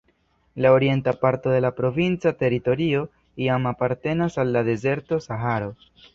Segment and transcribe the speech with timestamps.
[0.55, 3.03] La orienta parto de la provinca teritorio
[3.49, 5.71] jam apartenas al la dezerto Saharo.